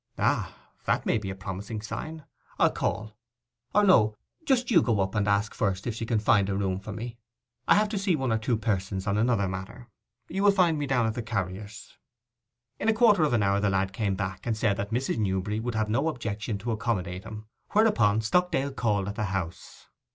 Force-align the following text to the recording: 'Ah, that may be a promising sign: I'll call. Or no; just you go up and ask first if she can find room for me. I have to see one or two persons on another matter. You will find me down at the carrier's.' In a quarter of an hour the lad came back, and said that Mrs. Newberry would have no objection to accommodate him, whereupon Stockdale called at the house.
'Ah, 0.17 0.51
that 0.85 1.05
may 1.05 1.19
be 1.19 1.29
a 1.29 1.35
promising 1.35 1.79
sign: 1.79 2.25
I'll 2.57 2.71
call. 2.71 3.19
Or 3.75 3.83
no; 3.83 4.15
just 4.45 4.71
you 4.71 4.81
go 4.81 4.99
up 4.99 5.13
and 5.13 5.27
ask 5.27 5.53
first 5.53 5.85
if 5.85 5.93
she 5.93 6.07
can 6.07 6.17
find 6.17 6.49
room 6.49 6.79
for 6.79 6.91
me. 6.91 7.19
I 7.67 7.75
have 7.75 7.87
to 7.89 7.99
see 7.99 8.15
one 8.15 8.31
or 8.31 8.39
two 8.39 8.57
persons 8.57 9.05
on 9.05 9.15
another 9.15 9.47
matter. 9.47 9.89
You 10.27 10.41
will 10.43 10.49
find 10.49 10.79
me 10.79 10.87
down 10.87 11.05
at 11.05 11.13
the 11.13 11.21
carrier's.' 11.21 11.95
In 12.79 12.89
a 12.89 12.93
quarter 12.93 13.21
of 13.21 13.33
an 13.33 13.43
hour 13.43 13.59
the 13.59 13.69
lad 13.69 13.93
came 13.93 14.15
back, 14.15 14.47
and 14.47 14.57
said 14.57 14.75
that 14.77 14.89
Mrs. 14.89 15.19
Newberry 15.19 15.59
would 15.59 15.75
have 15.75 15.87
no 15.87 16.07
objection 16.07 16.57
to 16.57 16.71
accommodate 16.71 17.23
him, 17.23 17.45
whereupon 17.73 18.21
Stockdale 18.21 18.71
called 18.71 19.07
at 19.07 19.13
the 19.17 19.25
house. 19.25 19.85